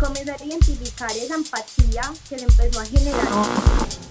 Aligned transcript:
comenzar 0.00 0.40
a 0.40 0.44
identificar 0.44 1.10
esa 1.12 1.34
empatía 1.34 2.02
que 2.28 2.38
se 2.38 2.44
empezó 2.44 2.80
a 2.80 2.86
generar 2.86 3.28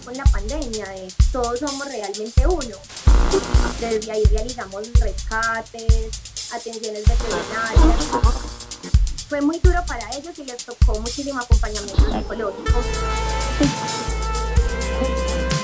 con 0.05 0.15
la 0.15 0.23
pandemia, 0.25 0.85
de 0.85 1.11
todos 1.31 1.59
somos 1.59 1.87
realmente 1.87 2.47
uno. 2.47 2.77
Desde 3.79 4.11
ahí 4.11 4.23
realizamos 4.25 4.87
rescates, 4.99 6.11
atenciones 6.53 7.03
veterinarias. 7.07 8.05
Fue 9.27 9.41
muy 9.41 9.59
duro 9.59 9.83
para 9.87 10.07
ellos 10.11 10.37
y 10.37 10.45
les 10.45 10.63
tocó 10.63 10.99
muchísimo 10.99 11.39
acompañamiento 11.39 12.05
psicológico. 12.11 12.79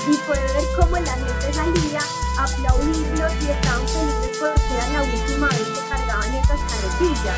Y 0.08 0.14
fue 0.14 0.38
ver 0.38 0.64
cómo 0.78 0.96
la 0.96 1.12
gente 1.14 1.52
salía 1.52 2.00
aplaudirlos 2.38 3.32
y 3.42 3.50
estaban 3.50 3.88
felices 3.88 4.38
porque 4.38 4.74
era 4.74 4.88
la 4.88 5.02
última 5.02 5.48
vez 5.48 5.68
que 5.68 5.80
cargaban 5.88 6.34
esas 6.34 6.60
carretillas 6.60 7.36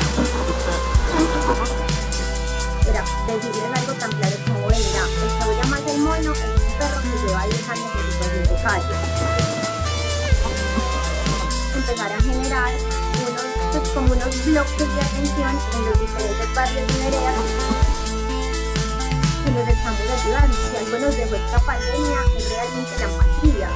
decirles 3.37 3.79
algo 3.79 3.93
tan 3.93 4.11
claro 4.11 4.35
como, 4.47 4.59
bueno, 4.61 4.79
mira, 4.79 5.45
voy 5.45 5.59
a 5.61 5.67
más 5.67 5.81
el 5.87 5.99
mono 5.99 6.33
es 6.33 6.39
un 6.39 6.77
perro 6.77 7.01
que 7.01 7.27
lleva 7.27 7.45
10 7.45 7.69
años 7.69 7.91
en 7.95 8.11
situación 8.11 8.43
de 8.43 8.63
calle. 8.63 8.95
Empezar 11.75 12.11
a 12.11 12.21
generar 12.21 12.73
unos, 13.29 13.45
pues, 13.71 13.89
como 13.89 14.13
unos 14.13 14.45
bloques 14.45 14.95
de 14.95 15.01
atención 15.01 15.59
en 15.75 15.85
los 15.85 15.99
diferentes 15.99 16.53
barrios 16.55 16.89
y 16.89 17.03
veredas 17.03 17.35
que 19.45 19.51
nos 19.51 19.67
estamos 19.67 19.99
ayudando. 19.99 20.57
Si 20.69 20.77
algo 20.77 20.99
nos 20.99 21.17
dejó 21.17 21.35
esta 21.35 21.59
pandemia 21.59 22.19
es 22.37 22.49
realmente 22.49 22.97
la 22.99 23.05
empatía 23.05 23.69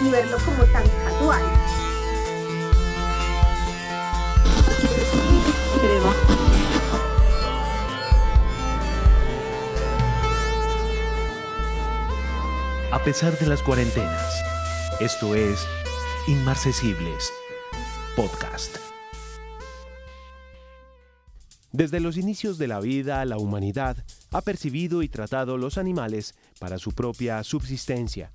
y 0.00 0.10
verlo 0.10 0.36
como 0.44 0.64
tan 0.66 0.84
casual. 1.04 1.42
A 13.02 13.04
pesar 13.04 13.36
de 13.36 13.46
las 13.46 13.62
cuarentenas. 13.62 14.44
Esto 15.00 15.34
es 15.34 15.66
Inmarcesibles 16.28 17.32
Podcast. 18.14 18.76
Desde 21.72 21.98
los 21.98 22.16
inicios 22.16 22.58
de 22.58 22.68
la 22.68 22.78
vida, 22.78 23.24
la 23.24 23.38
humanidad 23.38 23.96
ha 24.30 24.40
percibido 24.40 25.02
y 25.02 25.08
tratado 25.08 25.58
los 25.58 25.78
animales 25.78 26.36
para 26.60 26.78
su 26.78 26.92
propia 26.92 27.42
subsistencia, 27.42 28.30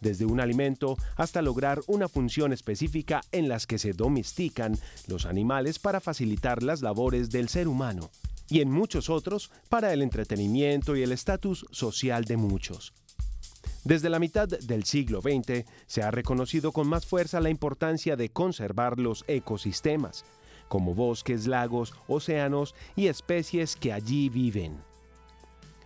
desde 0.00 0.24
un 0.24 0.40
alimento 0.40 0.96
hasta 1.14 1.40
lograr 1.40 1.80
una 1.86 2.08
función 2.08 2.52
específica 2.52 3.20
en 3.30 3.48
las 3.48 3.68
que 3.68 3.78
se 3.78 3.92
domestican 3.92 4.76
los 5.06 5.24
animales 5.24 5.78
para 5.78 6.00
facilitar 6.00 6.64
las 6.64 6.82
labores 6.82 7.30
del 7.30 7.48
ser 7.48 7.68
humano, 7.68 8.10
y 8.48 8.60
en 8.60 8.72
muchos 8.72 9.08
otros 9.08 9.52
para 9.68 9.92
el 9.92 10.02
entretenimiento 10.02 10.96
y 10.96 11.04
el 11.04 11.12
estatus 11.12 11.64
social 11.70 12.24
de 12.24 12.36
muchos. 12.36 12.92
Desde 13.84 14.10
la 14.10 14.18
mitad 14.18 14.46
del 14.46 14.84
siglo 14.84 15.22
XX 15.22 15.64
se 15.86 16.02
ha 16.02 16.10
reconocido 16.10 16.70
con 16.70 16.86
más 16.86 17.06
fuerza 17.06 17.40
la 17.40 17.48
importancia 17.48 18.14
de 18.14 18.28
conservar 18.28 18.98
los 18.98 19.24
ecosistemas, 19.26 20.26
como 20.68 20.94
bosques, 20.94 21.46
lagos, 21.46 21.94
océanos 22.06 22.74
y 22.94 23.06
especies 23.06 23.76
que 23.76 23.92
allí 23.92 24.28
viven. 24.28 24.78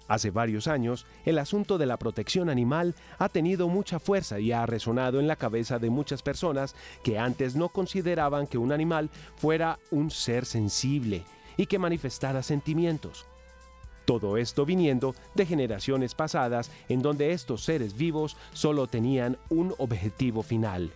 Hace 0.08 0.30
varios 0.30 0.66
años, 0.66 1.06
el 1.24 1.38
asunto 1.38 1.78
de 1.78 1.86
la 1.86 1.96
protección 1.96 2.50
animal 2.50 2.94
ha 3.18 3.28
tenido 3.28 3.68
mucha 3.68 3.98
fuerza 3.98 4.40
y 4.40 4.50
ha 4.52 4.66
resonado 4.66 5.20
en 5.20 5.28
la 5.28 5.36
cabeza 5.36 5.78
de 5.78 5.88
muchas 5.88 6.20
personas 6.20 6.74
que 7.02 7.18
antes 7.18 7.54
no 7.54 7.68
consideraban 7.70 8.46
que 8.48 8.58
un 8.58 8.72
animal 8.72 9.08
fuera 9.36 9.78
un 9.90 10.10
ser 10.10 10.44
sensible 10.44 11.24
y 11.56 11.66
que 11.66 11.78
manifestara 11.78 12.42
sentimientos. 12.42 13.24
Todo 14.04 14.36
esto 14.36 14.66
viniendo 14.66 15.14
de 15.34 15.46
generaciones 15.46 16.14
pasadas 16.14 16.70
en 16.88 17.00
donde 17.00 17.32
estos 17.32 17.64
seres 17.64 17.96
vivos 17.96 18.36
solo 18.52 18.86
tenían 18.86 19.38
un 19.48 19.74
objetivo 19.78 20.42
final, 20.42 20.92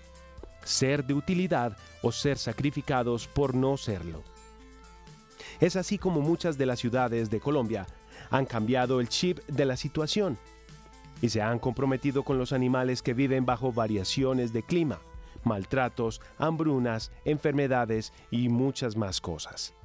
ser 0.64 1.05
de 1.05 1.14
utilidad 1.14 1.77
o 2.02 2.13
ser 2.13 2.36
sacrificados 2.36 3.27
por 3.27 3.55
no 3.55 3.77
serlo. 3.77 4.23
Es 5.61 5.77
así 5.77 5.98
como 5.98 6.20
muchas 6.20 6.58
de 6.58 6.67
las 6.67 6.79
ciudades 6.79 7.30
de 7.30 7.41
Colombia 7.41 7.86
han 8.30 8.46
cambiado 8.46 9.01
el 9.01 9.08
chip 9.08 9.39
de 9.46 9.64
la 9.64 9.77
situación 9.77 10.39
y 11.20 11.30
se 11.30 11.42
han 11.42 11.58
comprometido 11.58 12.23
con 12.23 12.39
los 12.39 12.52
animales 12.52 13.02
que 13.02 13.14
viven 13.14 13.46
bajo 13.46 13.73
variaciones 13.73 14.52
de 14.52 14.63
clima, 14.63 15.01
maltratos, 15.45 16.20
hambrunas, 16.36 17.11
enfermedades 17.25 18.13
y 18.30 18.48
muchas 18.48 18.96
más 18.96 19.20
cosas. 19.20 19.77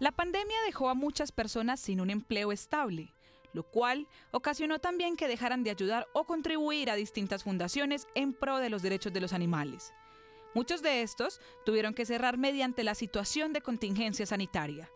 La 0.00 0.10
pandemia 0.10 0.56
dejó 0.66 0.88
a 0.88 0.94
muchas 0.94 1.30
personas 1.30 1.78
sin 1.78 2.00
un 2.00 2.10
empleo 2.10 2.50
estable, 2.50 3.14
lo 3.52 3.62
cual 3.62 4.08
ocasionó 4.32 4.80
también 4.80 5.16
que 5.16 5.28
dejaran 5.28 5.62
de 5.62 5.70
ayudar 5.70 6.08
o 6.12 6.24
contribuir 6.24 6.90
a 6.90 6.96
distintas 6.96 7.44
fundaciones 7.44 8.08
en 8.16 8.32
pro 8.32 8.58
de 8.58 8.70
los 8.70 8.82
derechos 8.82 9.12
de 9.12 9.20
los 9.20 9.32
animales. 9.32 9.94
Muchos 10.52 10.82
de 10.82 11.02
estos 11.02 11.40
tuvieron 11.64 11.94
que 11.94 12.06
cerrar 12.06 12.38
mediante 12.38 12.82
la 12.82 12.96
situación 12.96 13.52
de 13.52 13.60
contingencia 13.60 14.26
sanitaria. 14.26 14.90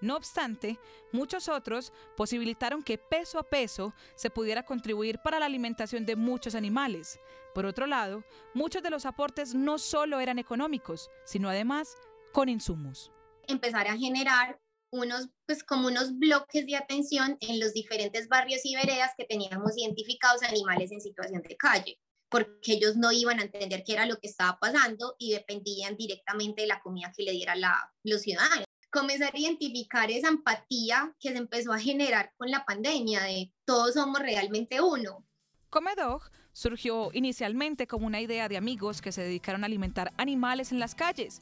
No 0.00 0.16
obstante, 0.16 0.80
muchos 1.12 1.48
otros 1.48 1.92
posibilitaron 2.16 2.82
que 2.82 2.98
peso 2.98 3.38
a 3.38 3.44
peso 3.44 3.94
se 4.16 4.30
pudiera 4.30 4.64
contribuir 4.64 5.20
para 5.22 5.38
la 5.38 5.46
alimentación 5.46 6.06
de 6.06 6.16
muchos 6.16 6.56
animales. 6.56 7.20
Por 7.54 7.66
otro 7.66 7.86
lado, 7.86 8.24
muchos 8.52 8.82
de 8.82 8.90
los 8.90 9.06
aportes 9.06 9.54
no 9.54 9.78
solo 9.78 10.18
eran 10.18 10.40
económicos, 10.40 11.08
sino 11.24 11.48
además 11.48 11.96
con 12.32 12.48
insumos 12.48 13.12
empezar 13.50 13.86
a 13.88 13.96
generar 13.96 14.58
unos, 14.92 15.28
pues 15.46 15.62
como 15.62 15.88
unos 15.88 16.18
bloques 16.18 16.66
de 16.66 16.76
atención 16.76 17.36
en 17.40 17.60
los 17.60 17.72
diferentes 17.72 18.28
barrios 18.28 18.62
y 18.64 18.74
veredas 18.74 19.12
que 19.16 19.24
teníamos 19.24 19.76
identificados 19.76 20.42
animales 20.42 20.90
en 20.90 21.00
situación 21.00 21.42
de 21.42 21.56
calle, 21.56 21.98
porque 22.28 22.72
ellos 22.72 22.96
no 22.96 23.12
iban 23.12 23.38
a 23.38 23.44
entender 23.44 23.84
qué 23.84 23.92
era 23.92 24.06
lo 24.06 24.18
que 24.18 24.28
estaba 24.28 24.58
pasando 24.58 25.14
y 25.18 25.32
dependían 25.32 25.96
directamente 25.96 26.62
de 26.62 26.68
la 26.68 26.80
comida 26.80 27.12
que 27.16 27.22
le 27.22 27.32
dieran 27.32 27.60
los 28.02 28.22
ciudadanos. 28.22 28.64
Comenzar 28.90 29.32
a 29.34 29.38
identificar 29.38 30.10
esa 30.10 30.28
empatía 30.28 31.14
que 31.20 31.30
se 31.30 31.36
empezó 31.36 31.72
a 31.72 31.78
generar 31.78 32.32
con 32.36 32.50
la 32.50 32.64
pandemia 32.64 33.22
de 33.22 33.52
todos 33.64 33.94
somos 33.94 34.20
realmente 34.20 34.80
uno. 34.80 35.24
Comedog 35.68 36.22
surgió 36.52 37.10
inicialmente 37.12 37.86
como 37.86 38.08
una 38.08 38.20
idea 38.20 38.48
de 38.48 38.56
amigos 38.56 39.00
que 39.00 39.12
se 39.12 39.22
dedicaron 39.22 39.62
a 39.62 39.66
alimentar 39.66 40.12
animales 40.16 40.72
en 40.72 40.80
las 40.80 40.96
calles 40.96 41.40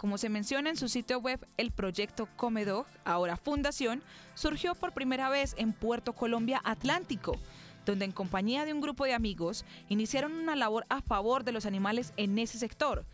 como 0.00 0.16
se 0.16 0.30
menciona 0.30 0.70
en 0.70 0.78
su 0.78 0.88
sitio 0.88 1.18
web, 1.18 1.46
el 1.58 1.72
proyecto 1.72 2.26
Comedog, 2.36 2.86
ahora 3.04 3.36
fundación, 3.36 4.02
surgió 4.34 4.74
por 4.74 4.94
primera 4.94 5.28
vez 5.28 5.54
en 5.58 5.74
Puerto 5.74 6.14
Colombia 6.14 6.62
Atlántico, 6.64 7.36
donde 7.84 8.06
en 8.06 8.12
compañía 8.12 8.64
de 8.64 8.72
un 8.72 8.80
grupo 8.80 9.04
de 9.04 9.12
amigos 9.12 9.66
iniciaron 9.90 10.32
una 10.32 10.56
labor 10.56 10.86
a 10.88 11.02
favor 11.02 11.44
de 11.44 11.52
los 11.52 11.66
animales 11.66 12.14
en 12.16 12.38
ese 12.38 12.58
sector. 12.58 13.04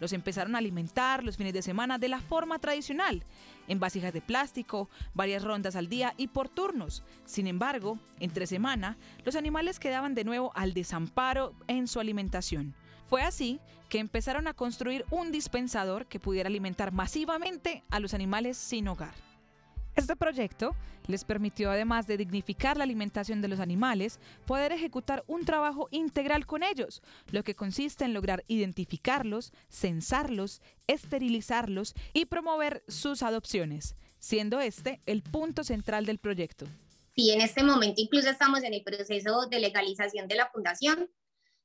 Los 0.00 0.12
empezaron 0.12 0.54
a 0.54 0.58
alimentar 0.58 1.24
los 1.24 1.38
fines 1.38 1.54
de 1.54 1.62
semana 1.62 1.96
de 1.96 2.10
la 2.10 2.20
forma 2.20 2.58
tradicional, 2.58 3.24
en 3.66 3.80
vasijas 3.80 4.12
de 4.12 4.20
plástico, 4.20 4.90
varias 5.14 5.44
rondas 5.44 5.76
al 5.76 5.88
día 5.88 6.12
y 6.18 6.26
por 6.26 6.50
turnos. 6.50 7.04
Sin 7.24 7.46
embargo, 7.46 7.98
entre 8.20 8.46
semana, 8.46 8.98
los 9.24 9.34
animales 9.34 9.78
quedaban 9.78 10.14
de 10.14 10.24
nuevo 10.24 10.52
al 10.54 10.74
desamparo 10.74 11.54
en 11.68 11.88
su 11.88 12.00
alimentación. 12.00 12.74
Fue 13.08 13.22
así 13.22 13.60
que 13.88 13.98
empezaron 13.98 14.48
a 14.48 14.54
construir 14.54 15.04
un 15.10 15.30
dispensador 15.30 16.06
que 16.06 16.20
pudiera 16.20 16.48
alimentar 16.48 16.92
masivamente 16.92 17.82
a 17.90 18.00
los 18.00 18.14
animales 18.14 18.56
sin 18.56 18.88
hogar. 18.88 19.14
Este 19.96 20.16
proyecto 20.16 20.74
les 21.06 21.24
permitió, 21.24 21.70
además 21.70 22.06
de 22.06 22.16
dignificar 22.16 22.76
la 22.76 22.84
alimentación 22.84 23.40
de 23.40 23.48
los 23.48 23.60
animales, 23.60 24.18
poder 24.44 24.72
ejecutar 24.72 25.22
un 25.28 25.44
trabajo 25.44 25.86
integral 25.92 26.46
con 26.46 26.64
ellos, 26.64 27.00
lo 27.30 27.44
que 27.44 27.54
consiste 27.54 28.04
en 28.04 28.14
lograr 28.14 28.42
identificarlos, 28.48 29.52
censarlos, 29.68 30.62
esterilizarlos 30.88 31.94
y 32.12 32.24
promover 32.24 32.82
sus 32.88 33.22
adopciones, 33.22 33.94
siendo 34.18 34.60
este 34.60 35.00
el 35.06 35.22
punto 35.22 35.62
central 35.62 36.06
del 36.06 36.18
proyecto. 36.18 36.66
Sí, 37.14 37.30
en 37.30 37.40
este 37.40 37.62
momento 37.62 38.00
incluso 38.00 38.28
estamos 38.28 38.64
en 38.64 38.74
el 38.74 38.82
proceso 38.82 39.46
de 39.46 39.60
legalización 39.60 40.26
de 40.26 40.34
la 40.34 40.50
fundación 40.50 41.08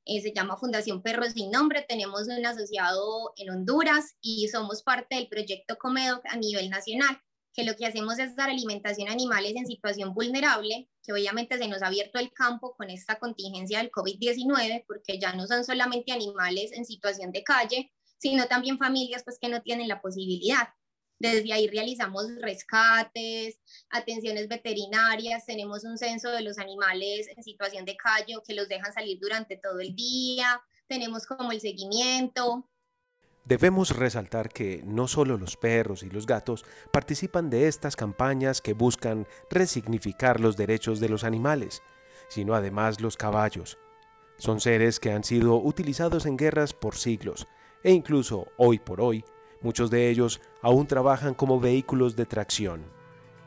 eh, 0.04 0.20
se 0.20 0.32
llama 0.32 0.56
Fundación 0.56 1.02
Perros 1.02 1.32
Sin 1.34 1.50
Nombre, 1.50 1.84
tenemos 1.88 2.28
un 2.28 2.44
asociado 2.44 3.32
en 3.36 3.50
Honduras 3.50 4.16
y 4.20 4.48
somos 4.48 4.82
parte 4.82 5.16
del 5.16 5.28
proyecto 5.28 5.76
Comedoc 5.76 6.24
a 6.26 6.36
nivel 6.36 6.70
nacional, 6.70 7.20
que 7.52 7.64
lo 7.64 7.74
que 7.76 7.86
hacemos 7.86 8.18
es 8.18 8.36
dar 8.36 8.50
alimentación 8.50 9.08
a 9.08 9.12
animales 9.12 9.54
en 9.56 9.66
situación 9.66 10.14
vulnerable, 10.14 10.88
que 11.02 11.12
obviamente 11.12 11.58
se 11.58 11.68
nos 11.68 11.82
ha 11.82 11.88
abierto 11.88 12.18
el 12.18 12.32
campo 12.32 12.74
con 12.76 12.90
esta 12.90 13.18
contingencia 13.18 13.78
del 13.78 13.90
COVID-19, 13.90 14.84
porque 14.86 15.18
ya 15.18 15.32
no 15.34 15.46
son 15.46 15.64
solamente 15.64 16.12
animales 16.12 16.72
en 16.72 16.84
situación 16.84 17.32
de 17.32 17.42
calle, 17.42 17.92
sino 18.18 18.46
también 18.46 18.78
familias 18.78 19.22
pues 19.24 19.38
que 19.40 19.48
no 19.48 19.62
tienen 19.62 19.88
la 19.88 20.00
posibilidad. 20.00 20.68
Desde 21.20 21.52
ahí 21.52 21.68
realizamos 21.68 22.34
rescates, 22.40 23.60
atenciones 23.90 24.48
veterinarias, 24.48 25.44
tenemos 25.44 25.84
un 25.84 25.98
censo 25.98 26.30
de 26.30 26.40
los 26.40 26.58
animales 26.58 27.28
en 27.36 27.44
situación 27.44 27.84
de 27.84 27.94
callo 27.94 28.42
que 28.42 28.54
los 28.54 28.68
dejan 28.68 28.94
salir 28.94 29.18
durante 29.20 29.58
todo 29.58 29.80
el 29.80 29.94
día, 29.94 30.62
tenemos 30.88 31.26
como 31.26 31.52
el 31.52 31.60
seguimiento. 31.60 32.66
Debemos 33.44 33.94
resaltar 33.94 34.48
que 34.48 34.82
no 34.82 35.08
solo 35.08 35.36
los 35.36 35.58
perros 35.58 36.02
y 36.02 36.08
los 36.08 36.24
gatos 36.24 36.64
participan 36.90 37.50
de 37.50 37.68
estas 37.68 37.96
campañas 37.96 38.62
que 38.62 38.72
buscan 38.72 39.26
resignificar 39.50 40.40
los 40.40 40.56
derechos 40.56 41.00
de 41.00 41.10
los 41.10 41.24
animales, 41.24 41.82
sino 42.28 42.54
además 42.54 43.02
los 43.02 43.18
caballos. 43.18 43.76
Son 44.38 44.58
seres 44.58 44.98
que 44.98 45.12
han 45.12 45.24
sido 45.24 45.56
utilizados 45.56 46.24
en 46.24 46.38
guerras 46.38 46.72
por 46.72 46.96
siglos 46.96 47.46
e 47.82 47.92
incluso 47.92 48.46
hoy 48.56 48.78
por 48.78 49.02
hoy, 49.02 49.22
muchos 49.62 49.90
de 49.90 50.10
ellos 50.10 50.40
aún 50.62 50.86
trabajan 50.86 51.34
como 51.34 51.60
vehículos 51.60 52.16
de 52.16 52.26
tracción. 52.26 52.82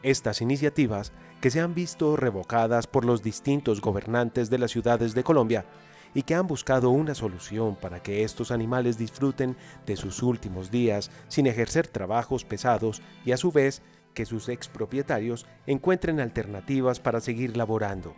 Estas 0.02 0.42
iniciativas, 0.42 1.12
que 1.42 1.50
se 1.50 1.60
han 1.60 1.74
visto 1.74 2.16
revocadas 2.16 2.88
por 2.88 3.06
los 3.06 3.22
distintos 3.22 3.82
gobernantes 3.82 4.50
de 4.50 4.58
las 4.58 4.72
ciudades 4.72 5.14
de 5.14 5.24
Colombia, 5.24 5.66
y 6.14 6.24
que 6.24 6.36
han 6.36 6.48
buscado 6.48 6.90
una 6.90 7.16
solución 7.16 7.76
para 7.76 8.02
que 8.02 8.24
estos 8.24 8.52
animales 8.52 8.98
disfruten 8.98 9.58
de 9.86 9.96
sus 9.96 10.22
últimos 10.22 10.70
días 10.70 11.10
sin 11.28 11.48
ejercer 11.48 11.88
trabajos 11.88 12.46
pesados 12.46 13.02
y 13.26 13.32
a 13.32 13.38
su 13.38 13.52
vez 13.52 13.82
que 14.14 14.26
sus 14.26 14.48
expropietarios 14.50 15.46
encuentren 15.66 16.20
alternativas 16.20 17.00
para 17.00 17.20
seguir 17.20 17.58
laborando, 17.58 18.16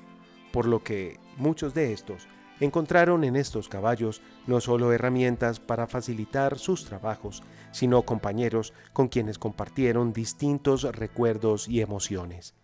por 0.52 0.66
lo 0.66 0.84
que 0.84 1.20
muchos 1.38 1.74
de 1.74 1.94
estos 1.94 2.28
encontraron 2.60 3.24
en 3.24 3.36
estos 3.36 3.70
caballos 3.70 4.22
no 4.48 4.62
solo 4.62 4.94
herramientas 4.94 5.60
para 5.60 5.88
facilitar 5.88 6.58
sus 6.58 6.86
trabajos, 6.86 7.44
sino 7.72 8.04
compañeros 8.04 8.74
con 8.94 9.08
quienes 9.08 9.38
compartieron 9.38 10.14
distintos 10.14 10.84
recuerdos 10.84 11.68
y 11.68 11.82
emociones. 11.82 12.56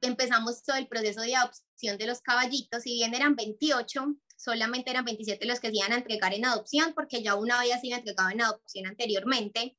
Empezamos 0.00 0.64
todo 0.64 0.76
el 0.76 0.88
proceso 0.88 1.20
de 1.20 1.36
adopción 1.36 1.96
de 1.96 2.06
los 2.06 2.20
caballitos, 2.20 2.82
si 2.82 2.94
bien 2.94 3.14
eran 3.14 3.36
28, 3.36 4.16
solamente 4.36 4.90
eran 4.90 5.04
27 5.04 5.46
los 5.46 5.60
que 5.60 5.68
se 5.68 5.76
iban 5.76 5.92
a 5.92 5.98
entregar 5.98 6.34
en 6.34 6.44
adopción, 6.44 6.92
porque 6.94 7.22
ya 7.22 7.36
uno 7.36 7.54
había 7.54 7.78
sido 7.78 7.98
entregado 7.98 8.30
en 8.30 8.40
adopción 8.40 8.86
anteriormente. 8.86 9.76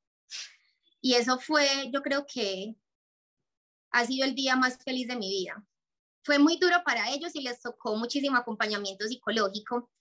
Y 1.02 1.16
eso 1.16 1.38
fue, 1.40 1.68
yo 1.94 2.02
creo 2.02 2.26
que 2.26 2.76
ha 3.92 4.06
sido 4.06 4.26
el 4.26 4.36
día 4.36 4.56
más 4.56 4.78
feliz 4.84 5.08
de 5.08 5.18
mi 5.18 5.30
vida. 5.30 5.66
Fue 6.24 6.40
muy 6.40 6.58
duro 6.58 6.78
para 6.86 7.12
ellos 7.12 7.36
y 7.36 7.42
les 7.42 7.62
tocó 7.62 7.96
muchísimo 7.96 8.38
acompañamiento 8.38 9.06
psicológico, 9.08 9.92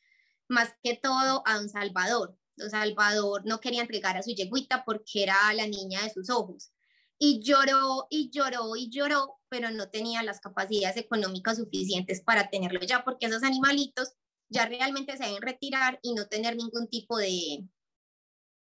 más 0.48 0.72
que 0.82 0.96
todo 0.96 1.42
a 1.46 1.56
don 1.56 1.68
Salvador. 1.68 2.38
Don 2.56 2.70
Salvador 2.70 3.42
no 3.44 3.60
quería 3.60 3.82
entregar 3.82 4.16
a 4.16 4.22
su 4.22 4.30
yeguita 4.30 4.84
porque 4.84 5.22
era 5.24 5.52
la 5.54 5.66
niña 5.66 6.02
de 6.02 6.10
sus 6.10 6.30
ojos. 6.30 6.72
Y 7.18 7.40
lloró 7.42 8.06
y 8.10 8.30
lloró 8.30 8.76
y 8.76 8.90
lloró, 8.90 9.38
pero 9.48 9.70
no 9.70 9.90
tenía 9.90 10.22
las 10.22 10.40
capacidades 10.40 10.96
económicas 10.96 11.56
suficientes 11.58 12.20
para 12.20 12.50
tenerlo 12.50 12.80
ya, 12.80 13.04
porque 13.04 13.26
esos 13.26 13.42
animalitos 13.42 14.12
ya 14.48 14.66
realmente 14.66 15.16
se 15.16 15.24
deben 15.24 15.42
retirar 15.42 15.98
y 16.02 16.14
no 16.14 16.26
tener 16.26 16.56
ningún 16.56 16.88
tipo 16.88 17.16
de, 17.16 17.64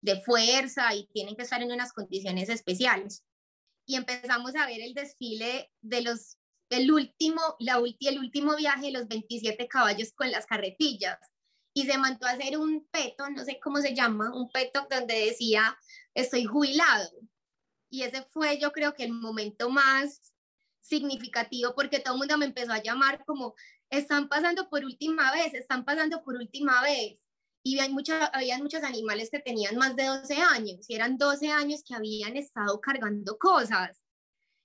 de 0.02 0.22
fuerza 0.22 0.94
y 0.96 1.08
tienen 1.08 1.36
que 1.36 1.44
estar 1.44 1.62
en 1.62 1.72
unas 1.72 1.94
condiciones 1.94 2.50
especiales. 2.50 3.24
Y 3.86 3.96
empezamos 3.96 4.56
a 4.56 4.66
ver 4.66 4.82
el 4.82 4.94
desfile 4.94 5.72
de 5.82 6.02
los, 6.02 6.39
el 6.70 6.92
último, 6.92 7.42
la 7.60 7.82
el 8.00 8.20
último 8.20 8.56
viaje 8.56 8.92
los 8.92 9.08
27 9.08 9.68
caballos 9.68 10.14
con 10.14 10.32
las 10.32 10.46
carretillas. 10.46 11.18
Y 11.74 11.86
se 11.86 11.98
mandó 11.98 12.26
a 12.28 12.32
hacer 12.32 12.58
un 12.58 12.88
peto, 12.92 13.30
no 13.30 13.44
sé 13.44 13.60
cómo 13.62 13.78
se 13.78 13.94
llama, 13.94 14.34
un 14.34 14.52
peto 14.52 14.88
donde 14.90 15.26
decía, 15.26 15.78
estoy 16.14 16.46
jubilado. 16.46 17.10
Y 17.90 18.04
ese 18.04 18.24
fue 18.32 18.60
yo 18.60 18.72
creo 18.72 18.94
que 18.94 19.04
el 19.04 19.14
momento 19.14 19.70
más 19.70 20.34
significativo 20.82 21.74
porque 21.76 22.00
todo 22.00 22.16
el 22.16 22.20
mundo 22.20 22.38
me 22.38 22.46
empezó 22.46 22.72
a 22.72 22.82
llamar 22.82 23.24
como 23.26 23.56
están 23.90 24.28
pasando 24.30 24.70
por 24.70 24.84
última 24.84 25.32
vez, 25.32 25.54
están 25.54 25.86
pasando 25.86 26.24
por 26.24 26.36
última 26.36 26.82
vez. 26.82 27.18
Y 27.64 27.80
hay 27.80 27.90
mucha, 27.90 28.26
había 28.28 28.58
muchos 28.58 28.84
animales 28.84 29.30
que 29.30 29.40
tenían 29.40 29.76
más 29.76 29.96
de 29.96 30.06
12 30.06 30.36
años 30.38 30.90
y 30.90 30.96
eran 30.96 31.18
12 31.18 31.50
años 31.50 31.84
que 31.86 31.96
habían 31.96 32.38
estado 32.38 32.80
cargando 32.80 33.38
cosas. 33.38 34.00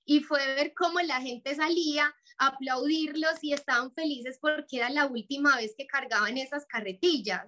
Y 0.04 0.20
fue 0.20 0.46
ver 0.54 0.74
cómo 0.74 1.00
la 1.00 1.20
gente 1.20 1.54
salía 1.54 2.14
aplaudirlos 2.38 3.42
y 3.42 3.52
estaban 3.52 3.92
felices 3.92 4.38
porque 4.40 4.78
era 4.78 4.90
la 4.90 5.06
última 5.06 5.56
vez 5.56 5.74
que 5.76 5.86
cargaban 5.86 6.36
esas 6.36 6.66
carretillas. 6.66 7.46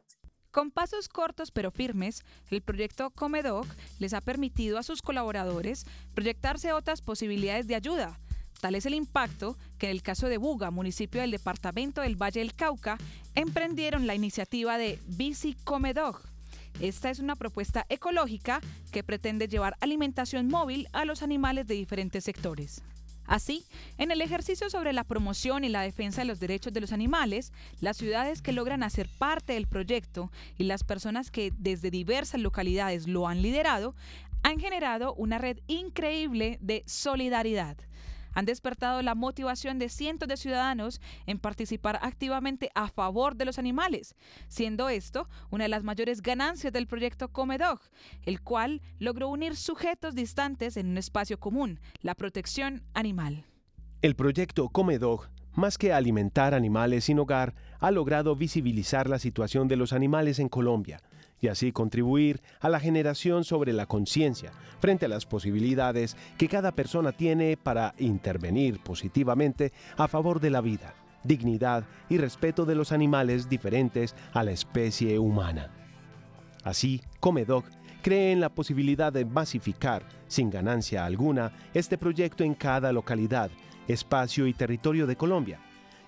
Con 0.50 0.70
pasos 0.70 1.08
cortos 1.08 1.50
pero 1.50 1.70
firmes, 1.70 2.23
el 2.50 2.62
proyecto 2.62 3.11
Comedoc 3.11 3.67
les 3.99 4.14
ha 4.14 4.20
permitido 4.20 4.79
a 4.79 4.82
sus 4.82 5.03
colaboradores 5.03 5.85
proyectarse 6.14 6.73
otras 6.73 7.03
posibilidades 7.03 7.67
de 7.67 7.75
ayuda, 7.75 8.19
Tal 8.61 8.75
es 8.75 8.87
el 8.87 8.94
impacto 8.94 9.56
que 9.79 9.87
en 9.87 9.93
el 9.93 10.02
caso 10.02 10.29
de 10.29 10.38
Buga, 10.38 10.70
municipio 10.70 11.20
del 11.20 11.31
departamento 11.31 12.00
del 12.00 12.17
Valle 12.17 12.41
del 12.41 12.55
Cauca, 12.55 12.97
emprendieron 13.35 14.06
la 14.06 14.14
iniciativa 14.14 14.79
de 14.79 14.99
Bici 15.06 15.55
Comedog. 15.64 16.36
Esta 16.81 17.08
es 17.08 17.20
una 17.20 17.37
propuesta 17.37 17.87
ecológica 17.88 18.61
que 18.93 19.02
pretende 19.02 19.49
llevar 19.49 19.76
alimentación 19.81 20.49
móvil 20.49 20.88
a 20.93 21.06
los 21.06 21.23
animales 21.23 21.67
de 21.67 21.75
diferentes 21.75 22.23
sectores. 22.25 22.82
Así, 23.25 23.64
en 23.96 24.11
el 24.11 24.20
ejercicio 24.20 24.69
sobre 24.69 24.93
la 24.93 25.02
promoción 25.02 25.64
y 25.64 25.70
la 25.70 25.81
defensa 25.81 26.20
de 26.20 26.26
los 26.26 26.38
derechos 26.38 26.75
de 26.75 26.82
los 26.82 26.93
animales, 26.93 27.52
las 27.81 27.96
ciudades 27.96 28.43
que 28.43 28.52
logran 28.52 28.82
hacer 28.82 29.08
parte 29.19 29.55
del 29.55 29.67
proyecto 29.67 30.31
y 30.58 30.64
las 30.64 30.84
personas 30.84 31.31
que 31.31 31.50
desde 31.56 31.90
diversas 31.90 32.40
localidades 32.40 33.08
lo 33.08 33.26
han 33.26 33.40
liderado, 33.40 33.94
han 34.43 34.61
generado 34.61 35.14
una 35.14 35.38
red 35.38 35.58
increíble 35.67 36.58
de 36.61 36.84
solidaridad 36.87 37.78
han 38.37 38.44
despertado 38.44 39.00
la 39.00 39.15
motivación 39.15 39.79
de 39.79 39.88
cientos 39.88 40.29
de 40.29 40.37
ciudadanos 40.37 41.00
en 41.27 41.38
participar 41.38 41.99
activamente 42.03 42.71
a 42.75 42.88
favor 42.88 43.35
de 43.35 43.47
los 43.47 43.59
animales, 43.59 44.15
siendo 44.47 44.91
esto 44.91 45.29
una 45.50 45.65
de 45.65 45.69
las 45.71 45.83
mayores 45.83 46.21
ganancias 46.21 46.71
del 46.73 46.87
proyecto 46.87 47.33
Comedog, 47.33 47.81
el 48.25 48.43
cual 48.43 48.83
logró 48.99 49.31
unir 49.31 49.56
sujetos 49.56 50.15
distantes 50.15 50.77
en 50.77 50.88
un 50.88 50.99
espacio 50.99 51.41
común, 51.41 51.81
la 52.03 52.15
protección 52.15 52.83
animal. 52.93 53.47
El 54.03 54.15
proyecto 54.15 54.69
Comedog 54.69 55.31
más 55.56 55.79
que 55.79 55.93
alimentar 55.93 56.53
animales 56.55 57.05
sin 57.05 57.19
hogar, 57.19 57.55
ha 57.81 57.90
logrado 57.90 58.37
visibilizar 58.37 59.08
la 59.08 59.19
situación 59.19 59.69
de 59.69 59.76
los 59.76 59.93
animales 59.93 60.38
en 60.38 60.49
Colombia, 60.49 61.00
y 61.40 61.49
así 61.49 61.73
contribuir 61.73 62.40
a 62.61 62.69
la 62.69 62.81
generación 62.81 63.44
sobre 63.44 63.73
la 63.73 63.87
conciencia 63.87 64.52
frente 64.81 65.06
a 65.06 65.08
las 65.08 65.26
posibilidades 65.26 66.17
que 66.38 66.49
cada 66.49 66.73
persona 66.73 67.12
tiene 67.12 67.56
para 67.56 67.94
intervenir 67.99 68.81
positivamente 68.81 69.73
a 69.96 70.08
favor 70.08 70.40
de 70.40 70.50
la 70.50 70.61
vida, 70.61 70.94
dignidad 71.25 71.84
y 72.08 72.19
respeto 72.19 72.64
de 72.64 72.75
los 72.75 72.93
animales 72.93 73.49
diferentes 73.49 74.14
a 74.32 74.43
la 74.44 74.52
especie 74.52 75.19
humana. 75.19 75.70
Así, 76.64 77.02
Comedoc 77.20 77.67
cree 78.02 78.32
en 78.32 78.40
la 78.40 78.49
posibilidad 78.49 79.12
de 79.12 79.25
masificar, 79.25 80.05
sin 80.28 80.50
ganancia 80.50 81.05
alguna, 81.05 81.52
este 81.75 81.99
proyecto 81.99 82.44
en 82.44 82.55
cada 82.55 82.93
localidad, 82.93 83.50
espacio 83.88 84.46
y 84.46 84.55
territorio 84.55 85.06
de 85.06 85.17
Colombia, 85.17 85.61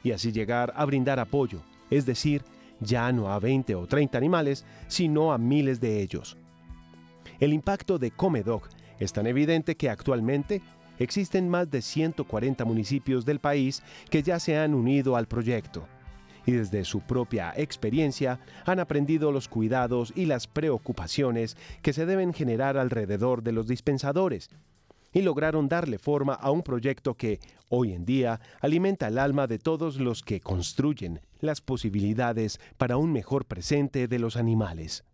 y 0.02 0.12
así 0.12 0.32
llegar 0.32 0.72
a 0.76 0.84
brindar 0.84 1.18
apoyo, 1.18 1.60
es 1.90 2.06
decir, 2.06 2.42
ya 2.80 3.10
no 3.12 3.30
a 3.30 3.38
20 3.38 3.74
o 3.74 3.86
30 3.86 4.16
animales, 4.18 4.64
sino 4.86 5.32
a 5.32 5.38
miles 5.38 5.80
de 5.80 6.00
ellos. 6.00 6.36
El 7.40 7.52
impacto 7.52 7.98
de 7.98 8.10
Comedog 8.10 8.62
es 8.98 9.12
tan 9.12 9.26
evidente 9.26 9.76
que 9.76 9.90
actualmente 9.90 10.62
existen 10.98 11.48
más 11.48 11.70
de 11.70 11.82
140 11.82 12.64
municipios 12.64 13.24
del 13.24 13.38
país 13.38 13.82
que 14.10 14.22
ya 14.22 14.40
se 14.40 14.58
han 14.58 14.74
unido 14.74 15.16
al 15.16 15.26
proyecto 15.26 15.86
y 16.48 16.52
desde 16.52 16.84
su 16.84 17.00
propia 17.00 17.52
experiencia 17.56 18.40
han 18.64 18.80
aprendido 18.80 19.32
los 19.32 19.48
cuidados 19.48 20.14
y 20.16 20.24
las 20.24 20.46
preocupaciones 20.46 21.58
que 21.82 21.92
se 21.92 22.06
deben 22.06 22.32
generar 22.32 22.78
alrededor 22.78 23.42
de 23.42 23.52
los 23.52 23.68
dispensadores 23.68 24.48
y 25.12 25.22
lograron 25.22 25.68
darle 25.68 25.98
forma 25.98 26.34
a 26.34 26.50
un 26.50 26.62
proyecto 26.62 27.14
que, 27.14 27.40
hoy 27.68 27.92
en 27.92 28.04
día, 28.04 28.40
alimenta 28.60 29.08
el 29.08 29.18
alma 29.18 29.46
de 29.46 29.58
todos 29.58 29.96
los 29.96 30.22
que 30.22 30.40
construyen 30.40 31.20
las 31.40 31.60
posibilidades 31.60 32.60
para 32.76 32.96
un 32.96 33.12
mejor 33.12 33.46
presente 33.46 34.08
de 34.08 34.18
los 34.18 34.36
animales. 34.36 35.04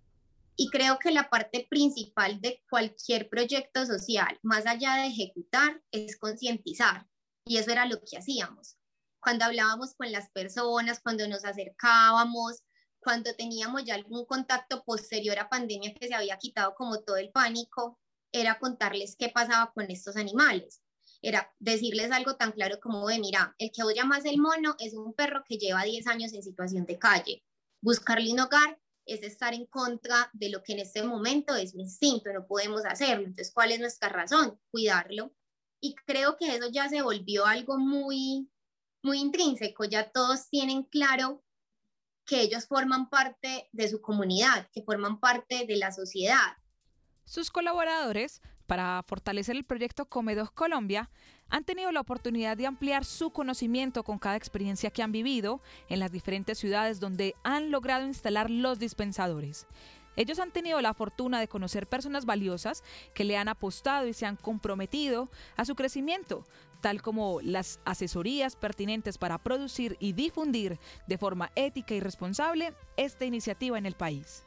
Y 0.56 0.70
creo 0.70 0.98
que 0.98 1.10
la 1.10 1.28
parte 1.30 1.66
principal 1.68 2.40
de 2.40 2.62
cualquier 2.70 3.28
proyecto 3.28 3.84
social, 3.86 4.38
más 4.42 4.66
allá 4.66 4.94
de 4.96 5.06
ejecutar, 5.08 5.82
es 5.90 6.16
concientizar. 6.16 7.06
Y 7.44 7.56
eso 7.56 7.72
era 7.72 7.86
lo 7.86 8.00
que 8.00 8.16
hacíamos. 8.16 8.76
Cuando 9.20 9.44
hablábamos 9.44 9.94
con 9.96 10.12
las 10.12 10.30
personas, 10.30 11.00
cuando 11.00 11.26
nos 11.26 11.44
acercábamos, 11.44 12.62
cuando 13.00 13.34
teníamos 13.34 13.84
ya 13.84 13.94
algún 13.94 14.24
contacto 14.26 14.82
posterior 14.84 15.38
a 15.38 15.48
pandemia 15.48 15.92
que 15.94 16.08
se 16.08 16.14
había 16.14 16.38
quitado 16.38 16.74
como 16.74 17.00
todo 17.00 17.16
el 17.16 17.30
pánico, 17.30 17.98
era 18.34 18.58
contarles 18.58 19.14
qué 19.16 19.28
pasaba 19.28 19.72
con 19.72 19.88
estos 19.90 20.16
animales. 20.16 20.82
Era 21.22 21.54
decirles 21.60 22.10
algo 22.10 22.36
tan 22.36 22.50
claro 22.50 22.80
como 22.80 23.06
de, 23.06 23.20
mira, 23.20 23.54
el 23.58 23.70
que 23.72 23.84
vos 23.84 23.94
llamas 23.94 24.24
el 24.24 24.38
mono 24.38 24.74
es 24.80 24.92
un 24.94 25.14
perro 25.14 25.44
que 25.48 25.56
lleva 25.56 25.84
10 25.84 26.06
años 26.08 26.34
en 26.34 26.42
situación 26.42 26.84
de 26.84 26.98
calle. 26.98 27.44
Buscarle 27.80 28.32
un 28.32 28.40
hogar 28.40 28.78
es 29.06 29.22
estar 29.22 29.54
en 29.54 29.66
contra 29.66 30.30
de 30.32 30.48
lo 30.48 30.62
que 30.62 30.72
en 30.72 30.80
este 30.80 31.04
momento 31.04 31.54
es 31.54 31.74
un 31.74 31.80
instinto, 31.80 32.32
no 32.32 32.46
podemos 32.46 32.84
hacerlo. 32.84 33.24
Entonces, 33.24 33.52
¿cuál 33.54 33.70
es 33.70 33.78
nuestra 33.78 34.08
razón? 34.08 34.58
Cuidarlo. 34.70 35.32
Y 35.80 35.94
creo 36.06 36.36
que 36.36 36.56
eso 36.56 36.68
ya 36.70 36.88
se 36.88 37.02
volvió 37.02 37.46
algo 37.46 37.78
muy, 37.78 38.50
muy 39.02 39.20
intrínseco, 39.20 39.84
ya 39.84 40.10
todos 40.10 40.48
tienen 40.48 40.82
claro 40.82 41.44
que 42.26 42.40
ellos 42.40 42.66
forman 42.66 43.10
parte 43.10 43.68
de 43.70 43.88
su 43.88 44.00
comunidad, 44.00 44.68
que 44.72 44.82
forman 44.82 45.20
parte 45.20 45.66
de 45.66 45.76
la 45.76 45.92
sociedad. 45.92 46.56
Sus 47.24 47.50
colaboradores, 47.50 48.42
para 48.66 49.02
fortalecer 49.06 49.56
el 49.56 49.64
proyecto 49.64 50.04
Comedos 50.04 50.50
Colombia, 50.50 51.10
han 51.48 51.64
tenido 51.64 51.90
la 51.90 52.00
oportunidad 52.00 52.56
de 52.56 52.66
ampliar 52.66 53.04
su 53.04 53.30
conocimiento 53.30 54.02
con 54.02 54.18
cada 54.18 54.36
experiencia 54.36 54.90
que 54.90 55.02
han 55.02 55.12
vivido 55.12 55.62
en 55.88 56.00
las 56.00 56.12
diferentes 56.12 56.58
ciudades 56.58 57.00
donde 57.00 57.34
han 57.42 57.70
logrado 57.70 58.06
instalar 58.06 58.50
los 58.50 58.78
dispensadores. 58.78 59.66
Ellos 60.16 60.38
han 60.38 60.52
tenido 60.52 60.80
la 60.80 60.94
fortuna 60.94 61.40
de 61.40 61.48
conocer 61.48 61.88
personas 61.88 62.26
valiosas 62.26 62.84
que 63.14 63.24
le 63.24 63.36
han 63.36 63.48
apostado 63.48 64.06
y 64.06 64.12
se 64.12 64.26
han 64.26 64.36
comprometido 64.36 65.30
a 65.56 65.64
su 65.64 65.74
crecimiento, 65.74 66.44
tal 66.82 67.00
como 67.00 67.40
las 67.40 67.80
asesorías 67.84 68.54
pertinentes 68.54 69.16
para 69.16 69.38
producir 69.38 69.96
y 69.98 70.12
difundir 70.12 70.78
de 71.06 71.18
forma 71.18 71.50
ética 71.56 71.94
y 71.94 72.00
responsable 72.00 72.74
esta 72.96 73.24
iniciativa 73.24 73.78
en 73.78 73.86
el 73.86 73.94
país. 73.94 74.44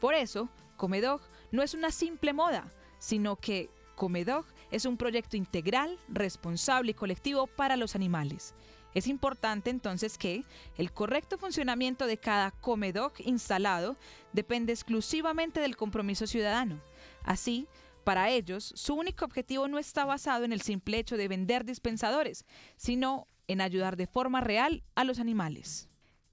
Por 0.00 0.14
eso, 0.14 0.48
Comedog 0.76 1.20
no 1.50 1.62
es 1.62 1.74
una 1.74 1.90
simple 1.90 2.32
moda, 2.32 2.70
sino 2.98 3.36
que 3.36 3.70
Comedog 3.94 4.44
es 4.70 4.84
un 4.84 4.96
proyecto 4.96 5.36
integral, 5.36 5.98
responsable 6.08 6.92
y 6.92 6.94
colectivo 6.94 7.46
para 7.46 7.76
los 7.76 7.94
animales. 7.94 8.54
Es 8.94 9.06
importante 9.06 9.70
entonces 9.70 10.18
que 10.18 10.44
el 10.76 10.92
correcto 10.92 11.36
funcionamiento 11.36 12.06
de 12.06 12.16
cada 12.16 12.50
Comedog 12.50 13.12
instalado 13.18 13.96
depende 14.32 14.72
exclusivamente 14.72 15.60
del 15.60 15.76
compromiso 15.76 16.26
ciudadano. 16.26 16.80
Así, 17.24 17.66
para 18.04 18.30
ellos, 18.30 18.72
su 18.74 18.94
único 18.94 19.24
objetivo 19.24 19.68
no 19.68 19.78
está 19.78 20.04
basado 20.04 20.44
en 20.44 20.52
el 20.52 20.62
simple 20.62 20.98
hecho 20.98 21.16
de 21.16 21.28
vender 21.28 21.64
dispensadores, 21.64 22.46
sino 22.76 23.28
en 23.48 23.60
ayudar 23.60 23.96
de 23.96 24.06
forma 24.06 24.40
real 24.40 24.82
a 24.94 25.04
los 25.04 25.18
animales. 25.18 25.88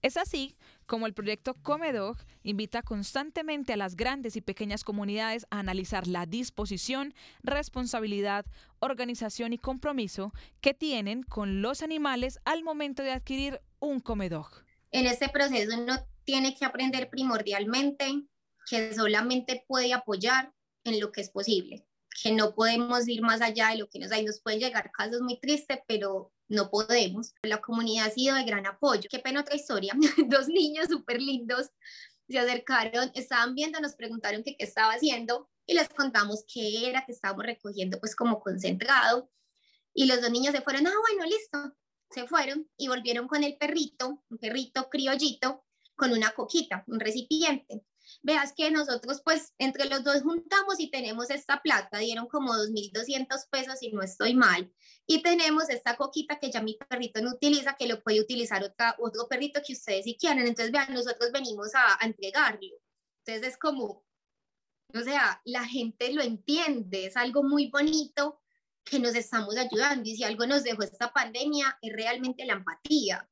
Es 0.05 0.17
así 0.17 0.55
como 0.85 1.07
el 1.07 1.15
proyecto 1.15 1.55
Comedog 1.55 2.17
invita 2.43 2.83
constantemente 2.83 3.73
a 3.73 3.75
las 3.75 3.95
grandes 3.95 4.35
y 4.35 4.41
pequeñas 4.41 4.83
comunidades 4.83 5.47
a 5.49 5.57
analizar 5.57 6.05
la 6.05 6.27
disposición, 6.27 7.15
responsabilidad, 7.41 8.45
organización 8.77 9.51
y 9.51 9.57
compromiso 9.57 10.31
que 10.61 10.75
tienen 10.75 11.23
con 11.23 11.63
los 11.63 11.81
animales 11.81 12.37
al 12.45 12.61
momento 12.61 13.01
de 13.01 13.13
adquirir 13.13 13.61
un 13.79 13.99
Comedog. 13.99 14.63
En 14.91 15.07
este 15.07 15.27
proceso 15.27 15.75
uno 15.75 15.95
tiene 16.23 16.55
que 16.55 16.65
aprender 16.65 17.09
primordialmente 17.09 18.27
que 18.69 18.93
solamente 18.93 19.65
puede 19.67 19.91
apoyar 19.91 20.53
en 20.83 20.99
lo 20.99 21.11
que 21.11 21.21
es 21.21 21.31
posible, 21.31 21.83
que 22.21 22.31
no 22.31 22.55
podemos 22.55 23.07
ir 23.07 23.21
más 23.21 23.41
allá 23.41 23.69
de 23.69 23.77
lo 23.77 23.89
que 23.89 23.99
nos 23.99 24.11
hay. 24.11 24.23
Nos 24.23 24.41
pueden 24.41 24.59
llegar 24.59 24.91
casos 24.91 25.21
muy 25.21 25.39
tristes, 25.39 25.79
pero 25.87 26.31
no 26.47 26.69
podemos. 26.69 27.33
La 27.41 27.61
comunidad 27.61 28.07
ha 28.07 28.11
sido 28.11 28.35
de 28.35 28.45
gran 28.45 28.65
apoyo. 28.65 29.09
Qué 29.09 29.19
pena 29.19 29.41
otra 29.41 29.55
historia. 29.55 29.93
Dos 30.27 30.47
niños 30.47 30.87
súper 30.87 31.21
lindos 31.21 31.69
se 32.27 32.39
acercaron, 32.39 33.11
estaban 33.13 33.53
viendo, 33.53 33.79
nos 33.79 33.95
preguntaron 33.95 34.43
qué 34.43 34.55
estaba 34.57 34.93
haciendo 34.93 35.47
y 35.67 35.75
les 35.75 35.89
contamos 35.89 36.43
qué 36.51 36.89
era 36.89 37.05
que 37.05 37.11
estábamos 37.11 37.45
recogiendo 37.45 37.99
pues 37.99 38.15
como 38.15 38.39
concentrado. 38.39 39.29
Y 39.93 40.05
los 40.07 40.21
dos 40.21 40.31
niños 40.31 40.53
se 40.53 40.61
fueron, 40.61 40.87
ah, 40.87 40.93
bueno, 41.07 41.25
listo. 41.25 41.77
Se 42.09 42.27
fueron 42.27 42.69
y 42.77 42.87
volvieron 42.87 43.27
con 43.27 43.43
el 43.43 43.57
perrito, 43.57 44.23
un 44.29 44.37
perrito 44.37 44.89
criollito, 44.89 45.65
con 45.95 46.11
una 46.11 46.31
coquita, 46.31 46.83
un 46.87 46.99
recipiente 46.99 47.85
veas 48.25 48.53
que 48.53 48.71
nosotros 48.71 49.21
pues 49.23 49.53
entre 49.59 49.85
los 49.85 50.03
dos 50.03 50.23
juntamos 50.23 50.79
y 50.79 50.89
tenemos 50.89 51.29
esta 51.29 51.61
plata, 51.61 51.99
dieron 51.99 52.27
como 52.27 52.53
2.200 52.53 53.27
pesos 53.51 53.75
y 53.81 53.91
no 53.91 54.01
estoy 54.01 54.33
mal. 54.33 54.73
Y 55.05 55.21
tenemos 55.21 55.69
esta 55.69 55.95
coquita 55.95 56.39
que 56.39 56.49
ya 56.51 56.59
mi 56.61 56.75
perrito 56.75 57.21
no 57.21 57.33
utiliza, 57.33 57.75
que 57.75 57.87
lo 57.87 58.01
puede 58.01 58.19
utilizar 58.19 58.63
otra, 58.63 58.95
otro 58.99 59.27
perrito 59.27 59.61
que 59.65 59.73
ustedes 59.73 60.05
si 60.05 60.17
quieren. 60.17 60.47
Entonces, 60.47 60.71
vean, 60.71 60.91
nosotros 60.91 61.31
venimos 61.31 61.75
a, 61.75 62.03
a 62.03 62.05
entregarlo. 62.07 62.71
Entonces 63.23 63.53
es 63.53 63.57
como, 63.59 64.03
o 64.93 65.01
sea, 65.03 65.39
la 65.45 65.63
gente 65.63 66.11
lo 66.11 66.23
entiende, 66.23 67.05
es 67.05 67.17
algo 67.17 67.43
muy 67.43 67.69
bonito 67.69 68.41
que 68.83 68.97
nos 68.97 69.13
estamos 69.13 69.55
ayudando. 69.55 70.09
Y 70.09 70.15
si 70.15 70.23
algo 70.23 70.47
nos 70.47 70.63
dejó 70.63 70.81
esta 70.81 71.13
pandemia 71.13 71.77
es 71.79 71.93
realmente 71.93 72.43
la 72.43 72.53
empatía 72.53 73.29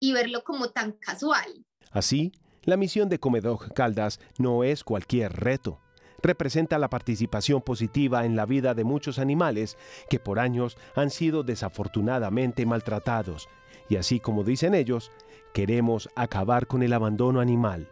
y 0.00 0.12
verlo 0.12 0.42
como 0.42 0.70
tan 0.70 0.92
casual. 0.92 1.66
Así, 1.90 2.32
la 2.64 2.76
misión 2.76 3.08
de 3.08 3.18
Comedog 3.18 3.72
Caldas 3.74 4.20
no 4.38 4.64
es 4.64 4.84
cualquier 4.84 5.32
reto. 5.32 5.80
Representa 6.22 6.78
la 6.78 6.88
participación 6.88 7.60
positiva 7.62 8.24
en 8.24 8.36
la 8.36 8.46
vida 8.46 8.74
de 8.74 8.84
muchos 8.84 9.18
animales 9.18 9.76
que 10.08 10.20
por 10.20 10.38
años 10.38 10.76
han 10.94 11.10
sido 11.10 11.42
desafortunadamente 11.42 12.64
maltratados. 12.64 13.48
Y 13.88 13.96
así 13.96 14.20
como 14.20 14.44
dicen 14.44 14.74
ellos, 14.74 15.10
queremos 15.52 16.08
acabar 16.14 16.68
con 16.68 16.84
el 16.84 16.92
abandono 16.92 17.40
animal. 17.40 17.88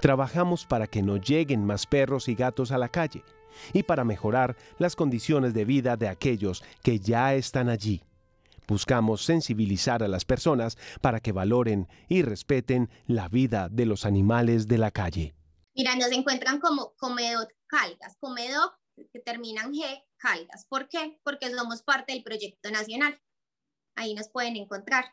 Trabajamos 0.00 0.66
para 0.66 0.86
que 0.86 1.02
no 1.02 1.16
lleguen 1.16 1.64
más 1.64 1.86
perros 1.86 2.28
y 2.28 2.34
gatos 2.34 2.72
a 2.72 2.78
la 2.78 2.90
calle 2.90 3.24
y 3.72 3.84
para 3.84 4.04
mejorar 4.04 4.56
las 4.78 4.94
condiciones 4.94 5.54
de 5.54 5.64
vida 5.64 5.96
de 5.96 6.08
aquellos 6.08 6.62
que 6.82 7.00
ya 7.00 7.34
están 7.34 7.70
allí. 7.70 8.02
Buscamos 8.66 9.24
sensibilizar 9.24 10.02
a 10.02 10.08
las 10.08 10.24
personas 10.24 10.76
para 11.00 11.20
que 11.20 11.32
valoren 11.32 11.88
y 12.08 12.22
respeten 12.22 12.90
la 13.06 13.28
vida 13.28 13.68
de 13.68 13.86
los 13.86 14.04
animales 14.04 14.68
de 14.68 14.78
la 14.78 14.90
calle. 14.90 15.34
Mira, 15.74 15.94
nos 15.96 16.10
encuentran 16.12 16.58
como 16.58 16.94
Comedot 16.96 17.48
Caldas, 17.66 18.16
Comedot 18.18 18.72
que 19.12 19.20
terminan 19.20 19.72
G, 19.72 20.04
Caldas. 20.16 20.66
¿Por 20.68 20.88
qué? 20.88 21.20
Porque 21.22 21.50
somos 21.50 21.82
parte 21.82 22.12
del 22.12 22.22
proyecto 22.22 22.70
nacional. 22.70 23.20
Ahí 23.94 24.14
nos 24.14 24.28
pueden 24.28 24.56
encontrar. 24.56 25.04